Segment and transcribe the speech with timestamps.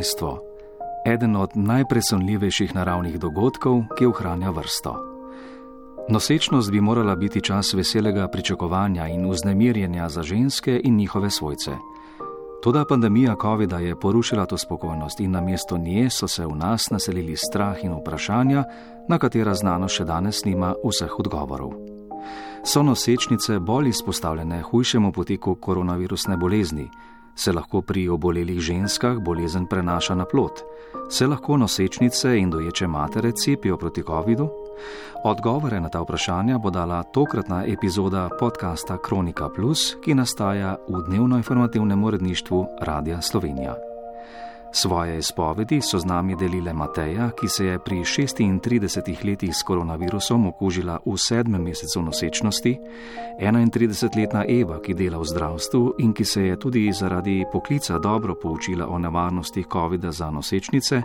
[0.00, 0.38] Rojstvo.
[1.06, 4.94] Eden od najpresunljivejših naravnih dogodkov, ki ohranja vrsto.
[6.08, 11.76] Nosečnost bi morala biti čas veselega pričakovanja in vznemirjenja za ženske in njihove svojce.
[12.62, 16.90] Toda pandemija COVID-a je porušila to spokojnost in na mesto nje so se v nas
[16.90, 18.64] naselili strah in vprašanja,
[19.08, 21.76] na katera znanost še danes nima vseh odgovorov.
[22.64, 26.88] So nosečnice bolj izpostavljene hujšemu poteku koronavirusne bolezni?
[27.34, 30.62] Se lahko pri obolelih ženskah bolezen prenaša na plot?
[31.10, 34.48] Se lahko nosečnice in doječe matere cepijo proti COVID-u?
[35.24, 41.36] Odgovore na ta vprašanja bo dala tokratna epizoda podcasta Kronika Plus, ki nastaja v dnevno
[41.36, 43.89] informativnem uredništvu Radia Slovenija.
[44.72, 50.46] Svoje izpovedi so z nami delile Mateja, ki se je pri 36 letih s koronavirusom
[50.46, 52.78] okužila v sedmem mesecu nosečnosti,
[53.40, 58.86] 31-letna Eva, ki dela v zdravstvu in ki se je tudi zaradi poklica dobro poučila
[58.86, 61.02] o nevarnostih COVID-a za nosečnice,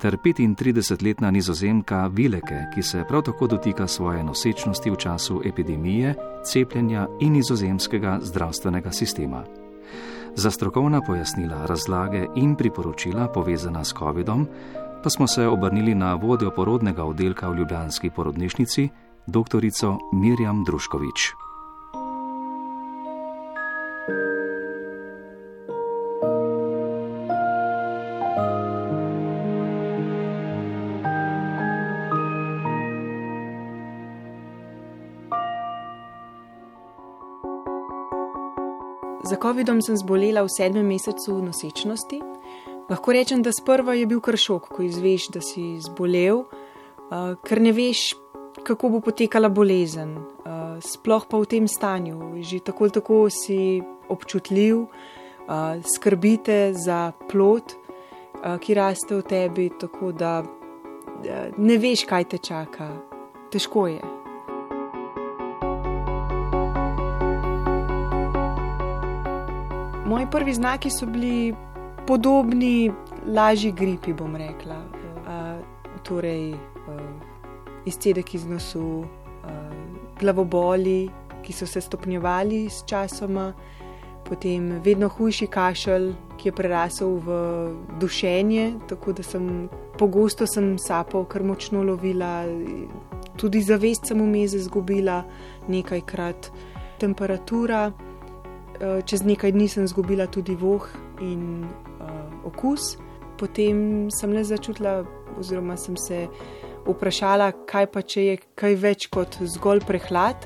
[0.00, 7.08] ter 35-letna nizozemka Vileke, ki se prav tako dotika svoje nosečnosti v času epidemije, cepljenja
[7.20, 9.65] in nizozemskega zdravstvenega sistema.
[10.36, 14.46] Za strokovna pojasnila, razlage in priporočila povezana s COVID-om
[15.02, 18.88] pa smo se obrnili na vodjo porodnega oddelka v Ljubljanski porodnišnici,
[19.26, 19.60] dr.
[20.12, 21.45] Mirjam Druškovič.
[39.26, 42.22] Za COVID-om sem zbolela v sedmem mesecu nosečnosti.
[42.86, 46.44] Lahko rečem, da sprva je bil kar šok, ko izveš, da si zbolel,
[47.42, 48.14] ker ne veš,
[48.62, 50.14] kako bo potekala bolezen.
[50.78, 54.86] Sploh pa v tem stanju, že tako ali tako si občutljiv,
[55.82, 57.74] skrbite za plot,
[58.62, 60.46] ki raste v tebi, tako da
[61.58, 62.94] ne veš, kaj te čaka.
[63.50, 64.15] Težko je.
[70.26, 71.54] Moji prvi znaki so bili
[72.06, 72.92] podobni
[73.26, 74.76] lažji gripi, bom rekla.
[74.76, 76.58] Uh, torej, uh,
[77.86, 79.06] izcedek iz nosu, uh,
[80.20, 81.08] glavoboli,
[81.42, 83.52] ki so se stopnjevali s časoma,
[84.24, 87.38] potem vedno hujši kašelj, ki je prerasel v
[88.00, 92.42] dušenje, tako da sem pogosto sem sapo kar močno lovila,
[93.36, 95.22] tudi zavest sem vmeze izgubila
[95.68, 96.50] nekajkrat,
[96.98, 97.92] temperatura.
[98.80, 100.84] Eh, čez nekaj dni sem izgubila tudi voh
[101.24, 102.96] in uh, okus.
[103.38, 105.04] Potem sem le začutila,
[105.38, 106.26] oziroma sem se
[106.84, 110.44] vprašala, kaj pa če je kaj več kot zgolj prehlad.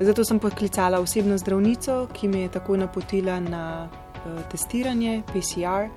[0.00, 5.88] Zato sem poklicala osebno zdravnico, ki me je takoj napotila na uh, testiranje PCR.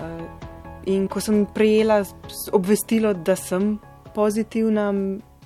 [0.00, 0.24] Uh,
[0.88, 2.02] in ko sem prejela
[2.56, 3.74] obvestilo, da sem
[4.16, 4.92] pozitivna,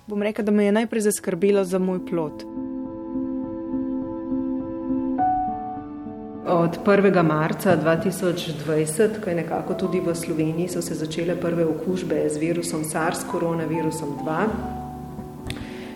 [0.06, 2.46] bom rekla, da me je najprej zaskrbelo za moj plot.
[6.50, 7.22] Od 1.
[7.22, 12.84] marca 2020, ko je nekako tudi v Sloveniji, so se začele prve okužbe z virusom
[12.84, 14.79] SARS, koronavirusom 2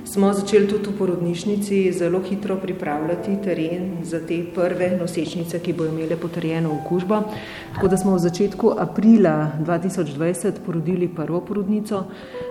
[0.04, 5.86] smo začeli tudi v porodnišnici zelo hitro pripravljati teren za te prve nosečnice, ki bo
[5.88, 7.22] imele potrjeno okužbo.
[7.74, 12.04] Tako da smo v začetku aprila 2020 porodili prvo porodnico,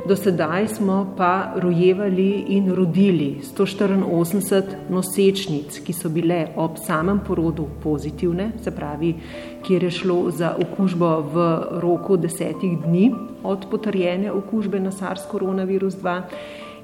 [0.07, 7.67] do sedaj smo pa rojevali in rodili 184 nosečnic, ki so bile ob samem porodu
[7.83, 9.13] pozitivne, se pravi,
[9.63, 11.45] kjer je šlo za okužbo v
[11.79, 13.11] roku desetih dni
[13.43, 16.21] od potrjene okužbe na SARS koronavirus 2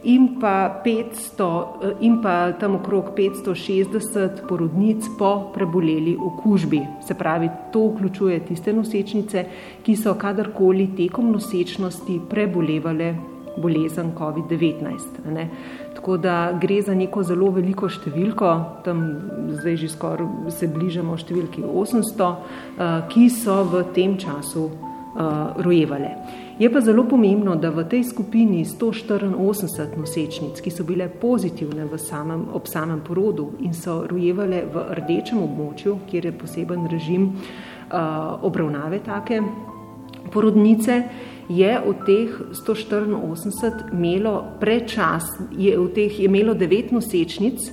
[0.04, 6.82] in pa, 500, eh, in pa tam okrog 560 porodnic po preboleli okužbi.
[7.08, 9.46] Se pravi, to vključuje tiste nosečnice,
[9.84, 13.16] ki so kadarkoli tekom nosečnosti prebolevale
[13.58, 15.48] bolezen COVID-19.
[15.96, 18.52] Tako da gre za neko zelo veliko številko,
[18.86, 19.02] tam
[19.52, 22.30] zdaj že skoraj se bližamo številki 800,
[22.78, 24.70] eh, ki so v tem času
[25.16, 26.12] uh, rojevale.
[26.60, 32.42] Je pa zelo pomembno, da v tej skupini 184 nosečnic, ki so bile pozitivne samem,
[32.54, 39.00] ob samem porodu in so rojevale v rdečem območju, kjer je poseben režim uh, obravnave
[39.00, 39.40] take
[40.34, 41.04] porodnice,
[41.50, 45.24] je od teh 184 imelo prečas,
[45.56, 47.72] je od teh je imelo devet nosečnic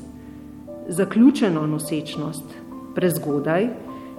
[0.88, 2.54] zaključeno nosečnost
[2.94, 3.68] prezgodaj,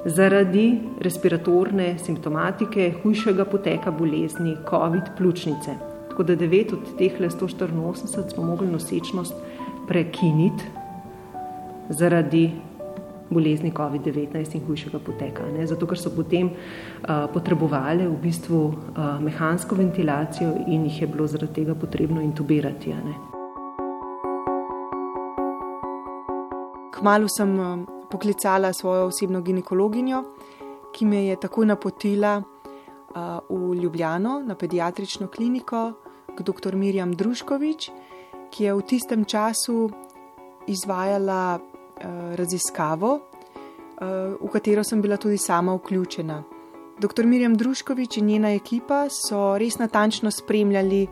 [0.07, 5.75] zaradi respiratorne simptomatike, hujšega poteka bolezni, COVID pljučnice.
[6.09, 9.33] Tako da 9 od teh 184 smo mogli nosečnost
[9.87, 10.63] prekiniti
[11.89, 12.51] zaradi
[13.29, 15.43] bolezni COVID-19 in hujšega poteka.
[15.57, 15.67] Ne?
[15.67, 21.27] Zato, ker so potem uh, potrebovali v bistvu uh, mehansko ventilacijo in jih je bilo
[21.27, 22.95] zaradi tega potrebno intubirati.
[26.97, 27.59] Kmalu sem
[28.11, 30.23] poklicala svojo osebno ginekologinjo,
[30.93, 32.41] ki me je takoj napotila
[33.49, 35.93] v Ljubljano na pediatrično kliniko
[36.37, 36.75] k dr.
[36.75, 37.89] Mirjam Druškovič,
[38.51, 39.89] ki je v tistem času
[40.67, 41.59] izvajala
[42.37, 43.19] raziskavo,
[44.41, 46.43] v katero sem bila tudi sama vključena.
[46.99, 47.25] Dr.
[47.25, 51.07] Mirjam Druškovič in njena ekipa so res natančno spremljali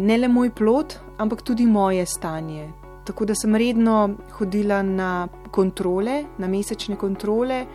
[0.00, 2.68] ne le moj plod, ampak tudi moje stanje.
[3.04, 7.66] Tako da sem redno hodila na kontrole, na mesečne kontrole,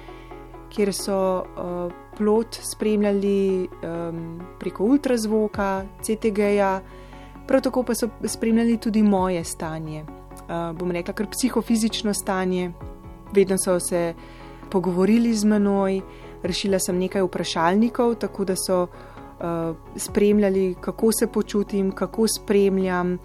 [0.74, 6.82] kjer so uh, plot spremljali um, preko ultrazvoka, CTG-ja,
[7.48, 10.04] prav tako pa so spremljali tudi moje stanje.
[10.04, 12.72] Uh, bom rekla, kar psihofizično stanje.
[13.34, 14.14] Vedno so se
[14.72, 16.02] pogovorili z menoj,
[16.44, 23.18] rešila sem nekaj vprašalnikov, tako da so uh, spremljali, kako se počutim, kako spremljam.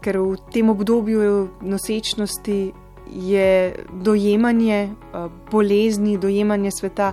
[0.00, 2.72] Ker v tem obdobju nosečnosti
[3.12, 7.12] je dojemanje eh, bolezni, dojemanje sveta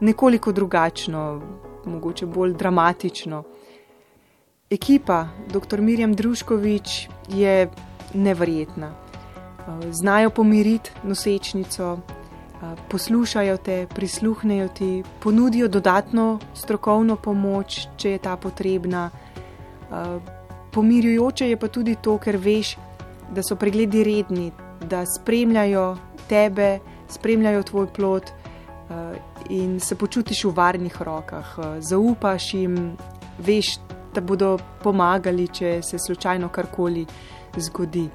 [0.00, 1.42] nekoliko drugačno,
[1.84, 3.42] mogoče bolj dramatično.
[4.70, 5.80] Ekipa dr.
[5.80, 7.70] Mirjam Druškovič je
[8.14, 8.86] neverjetna.
[8.86, 18.18] Eh, znajo pomiriti nosečnico, eh, poslušajo te, prisluhnejo ti, ponudijo dodatno strokovno pomoč, če je
[18.18, 19.10] ta potrebna.
[20.72, 22.76] Pomirjujoče je pa tudi to, ker veš,
[23.34, 25.96] da so pregledi redni, da spremljajo
[26.28, 26.78] tebe,
[27.08, 29.16] spremljajo tvoj plot uh,
[29.48, 31.58] in se počutiš v varnih rokah.
[31.58, 32.96] Uh, zaupaš jim,
[33.38, 33.78] veš,
[34.14, 37.06] da bodo pomagali, če se slučajno karkoli
[37.56, 38.08] zgodi.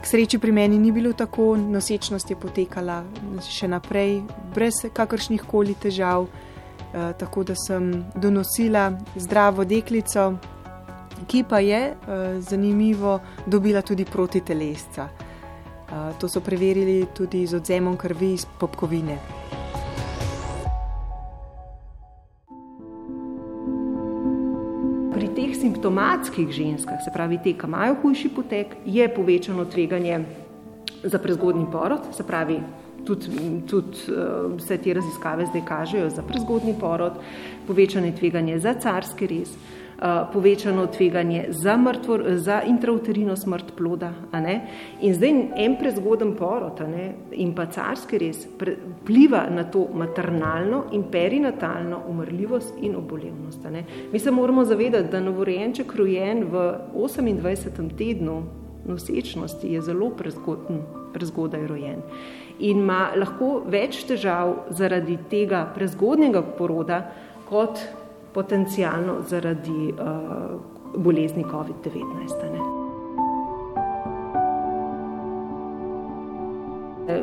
[0.00, 3.02] K sreči pri meni ni bilo tako, nosečnost je potekala
[3.44, 4.22] še naprej,
[4.54, 10.32] brez kakršnih koli težav, uh, tako da sem donosila zdravo deklico.
[11.28, 11.96] Ki pa je,
[12.40, 15.04] zanimivo, dobila tudi proti telesca.
[15.90, 19.16] To so preverili tudi z odzemom krvi iz popkovine.
[25.10, 30.22] Pri teh simptomatskih ženskah, se pravi, te, ki imajo hujši potek, je povečano tveganje
[31.02, 32.60] za prezgodni porod, se pravi,
[33.04, 34.14] tudi, tudi
[34.62, 37.18] vse te raziskave zdaj kažejo za prezgodni porod,
[37.66, 39.58] povečano tveganje za carski rez.
[40.00, 44.12] Eh, povečano tveganje za, mrtvo, za intrauterino smrt ploda.
[45.00, 46.80] In zdaj en prezgoden porod
[47.32, 53.66] in pa carski res vpliva na to maternalno in perinatalno umrljivost in obolevnost.
[54.12, 57.96] Mi se moramo zavedati, da novorojenček rojen v 28.
[57.98, 58.42] tednu
[58.86, 60.80] nosečnosti je zelo prezgoden,
[61.12, 62.00] prezgodaj rojen
[62.58, 67.10] in ima lahko več težav zaradi tega prezgodnega poroda
[67.48, 67.80] kot
[68.34, 70.60] potencijalno zaradi uh,
[70.96, 72.80] bolezni COVID-19.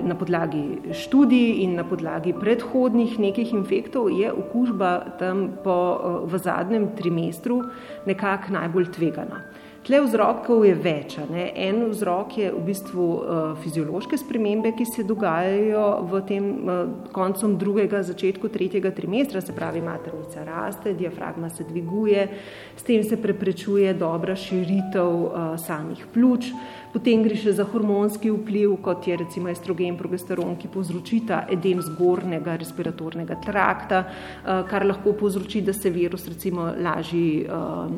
[0.04, 6.38] Na podlagi študij in na podlagi predhodnih nekih infektov je okužba tam po, eh, v
[6.38, 7.62] zadnjem trimestru
[8.06, 9.48] nekako najbolj tvegana.
[9.86, 11.18] Tle vzrokov je več.
[11.30, 11.48] Ne?
[11.68, 16.82] En vzrok je v bistvu uh, fiziološke spremembe, ki se dogajajo v tem uh,
[17.16, 22.28] koncem drugega, začetku tretjega trimestra, se pravi, maternica raste, diafragma se dviguje,
[22.76, 26.52] s tem se preprečuje dobra širitev uh, samih pljuč.
[26.94, 32.56] Potem gre še za hormonski vpliv, kot je recimo estrogen, progesteron, ki povzročita edem zgornjega
[32.62, 37.96] respiratornega trakta, eh, kar lahko povzroči, da se virus recimo lažje um,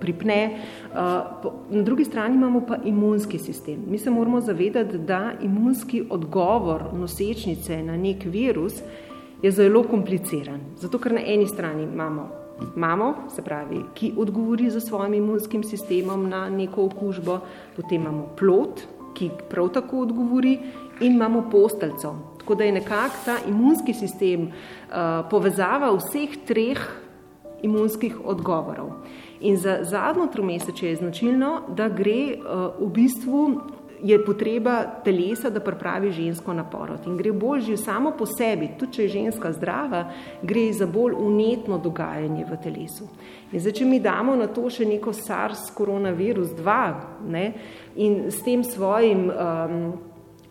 [0.00, 0.38] pripne.
[0.92, 3.84] Uh, na drugi strani imamo pa imunski sistem.
[3.88, 8.82] Mi se moramo zavedati, da imunski odgovor nosečnice na nek virus
[9.42, 10.60] je zelo kompliciran.
[10.76, 16.28] Zato, ker na eni strani imamo Mamo, se pravi, ki odgovori za svojim imunskim sistemom
[16.28, 17.40] na neko okužbo,
[17.76, 18.80] potem imamo plot,
[19.14, 20.58] ki prav tako odgovori,
[21.00, 22.14] in imamo posteljco.
[22.38, 24.94] Tako da je nekako ta imunski sistem uh,
[25.30, 26.80] povezava vseh treh
[27.62, 28.90] imunskih odgovorov.
[29.40, 32.36] In za zadnjo tromesečje je značilno, da gre
[32.80, 33.60] v bistvu
[34.02, 37.06] je potreba telesa, da pripravi žensko na porod.
[37.06, 40.04] In gre bolj že samo po sebi, tudi če je ženska zdrava,
[40.42, 43.08] gre za bolj unetno dogajanje v telesu.
[43.52, 46.76] In zdaj, če mi damo na to še neko SARS koronavirus 2
[47.30, 47.46] ne,
[47.96, 49.80] in s tem svojim um,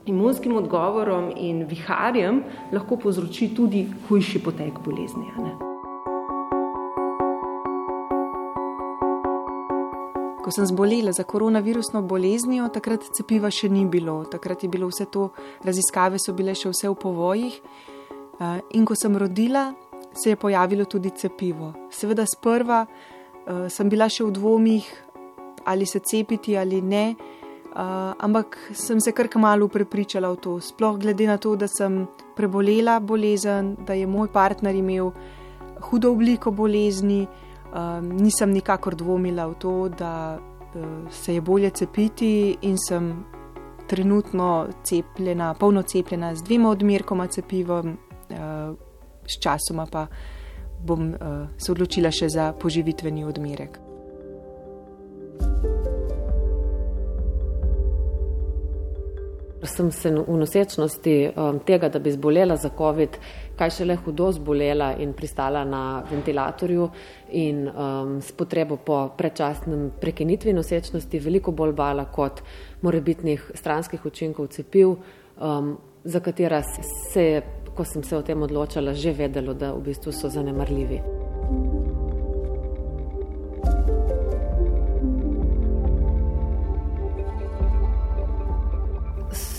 [0.06, 5.32] imunskim odgovorom in viharjem lahko povzroči tudi hujši potek bolezni.
[5.42, 5.75] Ne.
[10.46, 15.08] Ko sem zbolela za koronavirusno boleznijo, takrat cepiva še ni bilo, takrat je bilo vse
[15.10, 15.32] to,
[15.66, 17.56] raziskave so bile še vse v povojih.
[18.38, 19.72] Eh, in ko sem rodila,
[20.14, 21.72] se je pojavilo tudi cepivo.
[21.90, 24.92] Seveda, sprva eh, sem bila še v dvomih,
[25.66, 30.60] ali se cepiti ali ne, eh, ampak sem se kar kmalo prepričala v to.
[30.62, 32.04] Sploh glede na to, da sem
[32.38, 35.10] prebolela bolezen, da je moj partner imel
[35.90, 37.26] hudo obliko bolezni.
[37.76, 43.26] Um, nisem nikakor dvomila v to, da uh, se je bolje cepiti, in sem
[43.88, 48.76] trenutno cepljena, polno cepljena z dvema odmerkoma cepiva, uh,
[49.28, 50.08] sčasoma pa
[50.86, 53.85] bom uh, se odločila še za poživitveni odmerek.
[59.66, 63.18] Sem se v nosečnosti um, tega, da bi zbolela za COVID,
[63.58, 66.90] kaj še le hudo zbolela in pristala na ventilatorju
[67.34, 72.44] in um, s potrebo po predčasnem prekinitvi nosečnosti veliko bolj bala kot
[72.82, 74.96] morebitnih stranskih učinkov cepiv,
[75.42, 76.62] um, za katera
[77.12, 77.44] se je,
[77.76, 81.25] ko sem se o tem odločala, že vedelo, da v bistvu so zanemarljivi.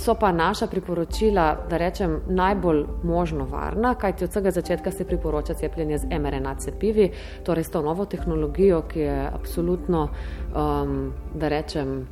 [0.06, 5.54] So pa naša priporočila, da rečem, najbolj možno varna, kajti od vsega začetka se priporoča
[5.54, 7.10] cepljenje z mRNA cepivi,
[7.42, 10.08] torej s to novo tehnologijo, ki je absolutno,
[10.54, 12.06] um, da rečem,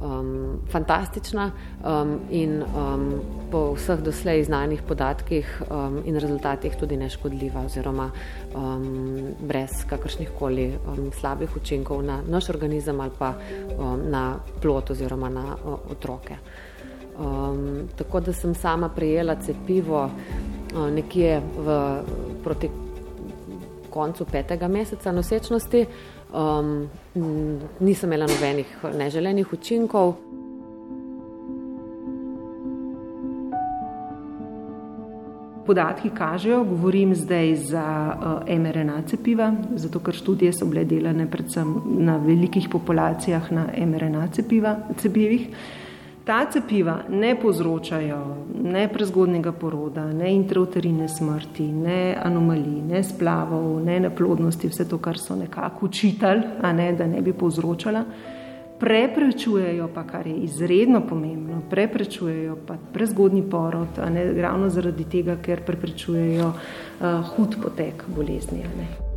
[0.00, 3.08] um, fantastična um, in um,
[3.50, 8.10] po vseh doslej znanih podatkih um, in rezultatih tudi neškodljiva oziroma
[8.54, 13.34] um, brez kakršnih koli um, slabih učinkov na naš organizem ali pa
[13.78, 16.36] um, na plot oziroma na uh, otroke.
[17.18, 21.78] Um, tako da sem sama prejela cepivo uh, nekje v,
[22.44, 22.70] proti
[23.90, 25.86] koncu petega meseca nosečnosti.
[26.32, 26.88] Um,
[27.80, 30.14] nisem imela nobenih neželenih učinkov.
[35.66, 41.74] Podatki kažejo, govorim zdaj za uh, mRNA cepiva, zato ker študije so bile delane predvsem
[41.98, 45.50] na velikih populacijah na mRNA cepiva, cepivih.
[46.28, 54.00] Ta cepiva ne povzročajo ne prezgodnega poroda, ne intrauterine smrti, ne anomalij, ne splavov, ne
[54.00, 58.04] neplodnosti, vse to, kar so nekako učitali, a ne da ne bi povzročala.
[58.78, 65.64] Preprečujejo pa, kar je izredno pomembno, preprečujejo pa prezgodni porod, ne ravno zaradi tega, ker
[65.64, 69.07] preprečujejo uh, hud potek bolezni.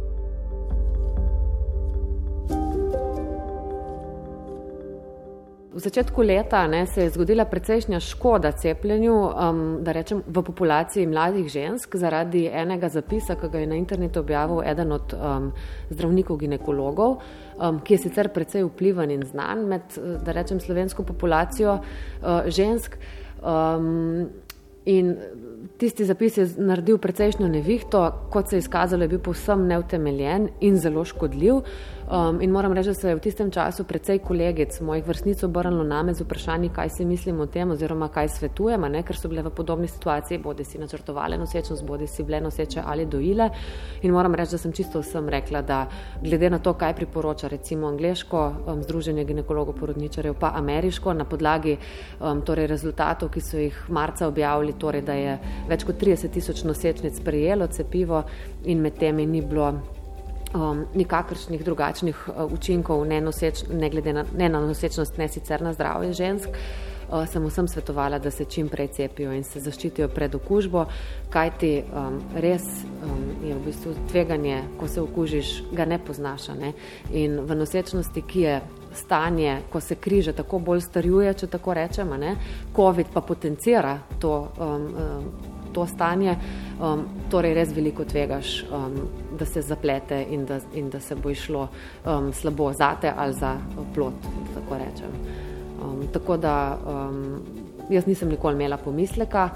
[5.72, 11.08] V začetku leta ne, se je zgodila precejšnja škoda cepljenju, um, da rečem, v populaciji
[11.08, 15.48] mladih žensk zaradi enega zapisa, ki ga je na internetu objavil eden od um,
[15.90, 17.22] zdravnikov ginekologov,
[17.56, 23.00] um, ki je sicer precej vplivan in znan med, da rečem, slovensko populacijo uh, žensk.
[23.40, 24.28] Um,
[24.86, 25.16] in
[25.78, 30.78] tisti zapis je naredil precejšnjo nevihto, kot se je izkazalo, je bil povsem neutemeljen in
[30.78, 31.62] zelo škodljiv.
[32.12, 35.84] Um, in moram reči, da se je v tistem času precej kolegic mojih vrstnic obrnilo
[35.84, 39.04] name z vprašanji, kaj si mislim o tem oziroma kaj svetujemo, ne?
[39.04, 43.06] ker so bile v podobni situaciji, bodi si načrtovale nosečnost, bodi si bile noseče ali
[43.06, 43.48] dojile.
[44.02, 45.86] In moram reči, da sem čisto vsem rekla, da
[46.22, 51.78] glede na to, kaj priporoča recimo angliško um, združenje ginekologov porodničarjev, pa ameriško na podlagi
[52.20, 55.40] um, torej rezultatov, ki so jih marca objavili, torej da je
[55.72, 58.26] več kot 30 tisoč nosečnic prejelo cepivo
[58.66, 60.01] in med temi ni bilo
[60.54, 65.62] um, nikakršnih drugačnih uh, učinkov, ne, noseč, ne glede na, ne na nosečnost, ne sicer
[65.62, 66.50] na zdravje žensk.
[67.12, 70.86] Uh, sem vsem svetovala, da se čim prej cepijo in se zaščitijo pred okužbo,
[71.30, 76.48] kajti um, res um, je v bistvu tveganje, ko se okužiš, ga ne poznaš.
[76.56, 76.74] Ne?
[77.12, 78.62] In v nosečnosti, ki je
[78.96, 82.36] stanje, ko se križe tako bolj starjuje, če tako rečemo, ne?
[82.76, 84.48] COVID pa potencira to.
[84.60, 86.36] Um, um, to stanje,
[86.80, 88.96] um, torej res veliko tvegaš, um,
[89.40, 91.68] da se zaplete in da, in da se bo išlo
[92.06, 93.58] um, slabo za te ali za
[93.94, 94.14] plot,
[94.54, 94.80] tako.
[95.82, 97.42] Um, tako da um,
[97.90, 99.50] jaz nisem nikoli imela pomisleka,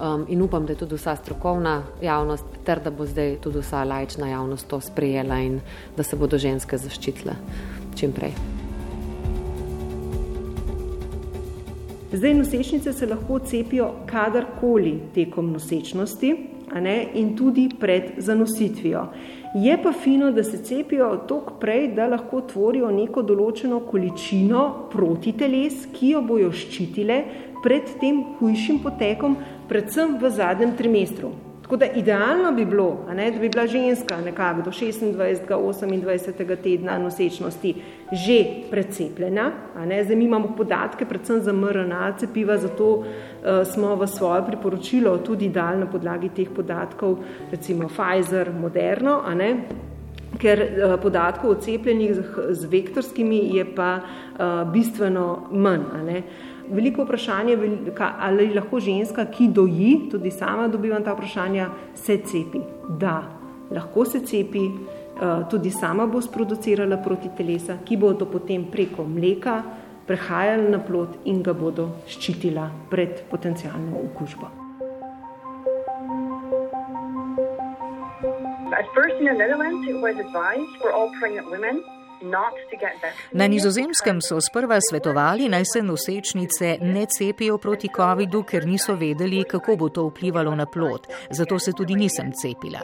[0.00, 3.84] um, in upam, da je tudi vsa strokovna javnost, ter da bo zdaj tudi vsa
[3.84, 5.60] lajčna javnost to sprejela in
[5.96, 7.36] da se bodo ženske zaščitile
[7.96, 8.59] čim prej.
[12.12, 16.36] Zdaj nosečnice se lahko cepijo kadarkoli tekom nosečnosti
[16.80, 19.04] ne, in tudi pred zanositvijo.
[19.54, 25.86] Je pa fino, da se cepijo tok prej, da lahko tvorijo neko določeno količino protiteles,
[25.94, 27.20] ki jo bojo ščitile
[27.62, 29.36] pred tem hujšim potekom,
[29.68, 31.30] predvsem v zadnjem trimestru.
[31.70, 35.14] Tako da idealno bi bilo, a ne, da bi bila ženska nekako do 26.
[35.14, 36.56] 28.
[36.62, 37.74] tedna nosečnosti
[38.12, 39.50] že precepljena.
[39.76, 40.04] A ne.
[40.04, 43.04] Zdaj mi imamo podatke predvsem za mRNA cepiva, zato uh,
[43.64, 47.18] smo v svoje priporočilo tudi dali na podlagi teh podatkov,
[47.50, 49.54] recimo Pfizer, Moderno, a ne,
[50.38, 55.86] ker uh, podatkov o cepljenih z, z vektorskimi je pa uh, bistveno manj.
[55.94, 56.22] A ne.
[56.70, 57.56] Veliko vprašanje,
[58.20, 62.60] ali lahko ženska, ki doji, tudi sama dobivam ta vprašanja, se cepi.
[62.98, 63.22] Da,
[63.70, 69.04] lahko se cepi, eh, tudi sama bo sproducirala proti telesa, ki bo to potem preko
[69.04, 69.62] mleka
[70.06, 74.50] prehajala na plot in ga bodo ščitila pred potencijalno okužbo.
[78.80, 81.82] At first in the Netherlands, it was advised for all pregnant women
[83.32, 89.44] Na nizozemskem so sprva svetovali, naj se nosečnice ne cepijo proti COVID-u, ker niso vedeli,
[89.44, 91.06] kako bo to vplivalo na plod.
[91.30, 92.80] Zato se tudi nisem cepila.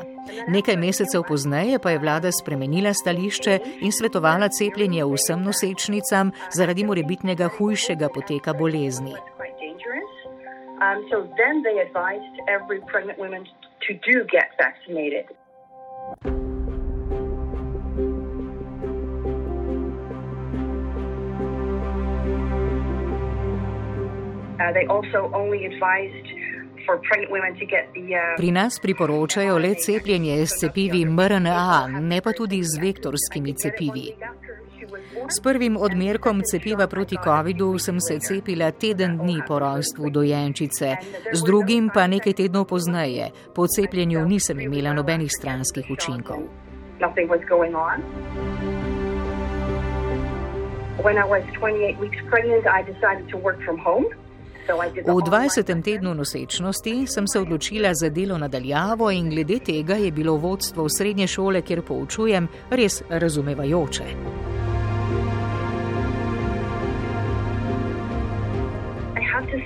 [0.48, 7.48] Nekaj mesecev pozneje pa je vlada spremenila stališče in svetovala cepljenje vsem nosečnicam zaradi morebitnega
[7.58, 9.14] hujšega poteka bolezni.
[10.76, 13.46] Um, so then they advised every pregnant woman
[13.86, 15.26] to do get vaccinated.
[28.36, 34.06] Pri nas priporočajo le cepljenje s cepivi mRNA, ne pa tudi z vektorskimi cepivi.
[35.28, 40.96] S prvim odmerkom cepiva proti COVID-u sem se cepila teden dni po rojstvu dojenčice,
[41.32, 43.30] z drugim pa nekaj tednov pozneje.
[43.54, 46.40] Po cepljenju nisem imela nobenih stranskih učinkov.
[51.04, 54.06] When I was 28 weeks pregnant, I decided to work from home.
[54.66, 55.82] V 20.
[55.82, 61.26] tednu nosečnosti sem se odločila za delo nadaljavo in glede tega je bilo vodstvo srednje
[61.26, 64.04] šole, kjer poučujem, res razumevajoče.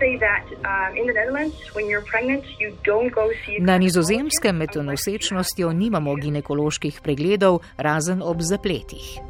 [0.00, 0.96] Um,
[3.60, 9.29] Na nizozemskem med nosečnostjo nimamo ginekoloških pregledov, razen ob zapletih.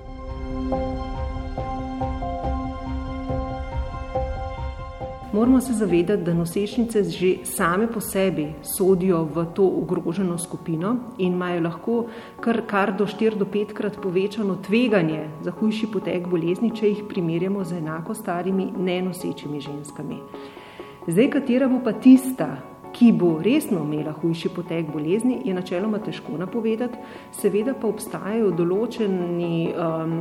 [5.32, 11.32] Moramo se zavedati, da nosečnice že same po sebi sodijo v to ogroženo skupino in
[11.32, 12.06] imajo lahko
[12.40, 17.04] kar, kar do 4 do 5 krat povečano tveganje za hujši potek bolezni, če jih
[17.08, 20.18] primerjamo z enako starimi nenosečimi ženskami.
[21.06, 22.56] Zdaj, katera bo pa tista,
[22.92, 26.98] ki bo resno imela hujši potek bolezni, je načeloma težko napovedati.
[27.32, 30.14] Seveda pa obstajajo določeni, um,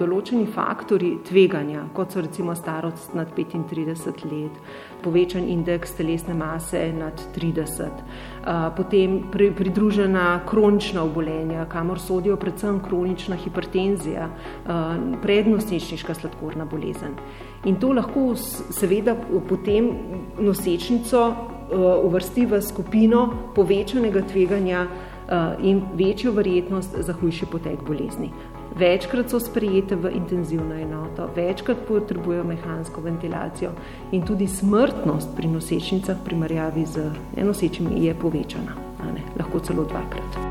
[0.00, 4.58] določeni faktori tveganja, kot so recimo starost nad 35 let,
[5.04, 12.80] povečan indeks telesne mase nad 30, uh, potem pri, pridružena kronična obolenja, kamor sodijo predvsem
[12.84, 14.84] kronična hipertenzija, uh,
[15.22, 17.18] prednostničniška sladkorna bolezen.
[17.64, 19.14] In to lahko seveda
[19.48, 19.90] potem
[20.40, 21.53] nosečnico
[22.04, 28.30] uvrsti v skupino povečanega tveganja eh, in večjo verjetnost za hujši potek bolezni.
[28.74, 33.70] Večkrat so sprejete v intenzivno enoto, večkrat potrebujejo mehansko ventilacijo
[34.12, 38.74] in tudi smrtnost pri nosečnicah primerjavi z nenosečimi je povečana,
[39.14, 39.22] ne?
[39.38, 40.43] lahko celo dvakrat.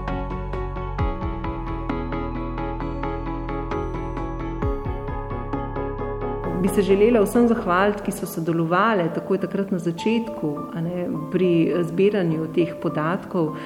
[6.64, 11.50] Bi se želela vsem zahvaliti, ki so sodelovali takoj takrat na začetku ne, pri
[11.84, 13.58] zbiranju teh podatkov,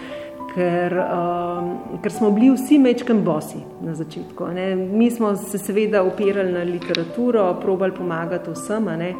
[0.56, 1.68] ker, um,
[2.02, 4.50] ker smo bili vsi mečkem bosi na začetku.
[4.56, 4.76] Ne.
[4.76, 9.14] Mi smo se seveda opirali na literaturo, probali pomagati vsem, ne,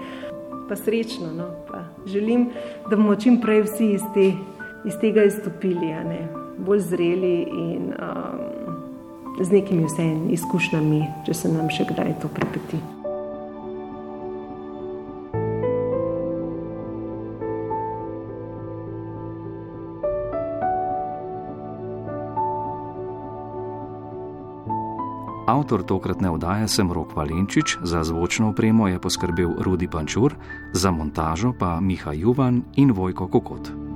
[0.70, 1.30] pa srečno.
[1.38, 2.50] No, pa želim,
[2.90, 4.32] da bomo čim prej vsi iz, te,
[4.86, 5.94] iz tega izstopili,
[6.58, 8.46] bolj zreli in um,
[9.42, 12.82] z nekimi vsemi izkušnjami, če se nam še kdaj to pripeti.
[25.68, 30.32] Avtor tokratne oddaje sem Rok Valenčič, za zvočno opremo je poskrbel Rudi Pančur,
[30.72, 33.87] za montažo pa Miha Juvan in Vojko Kokot.